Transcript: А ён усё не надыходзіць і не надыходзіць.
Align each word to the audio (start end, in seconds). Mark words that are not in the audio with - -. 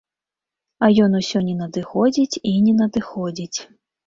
А 0.87 0.87
ён 1.07 1.11
усё 1.19 1.41
не 1.49 1.53
надыходзіць 1.59 2.39
і 2.53 2.55
не 2.69 2.73
надыходзіць. 2.81 3.59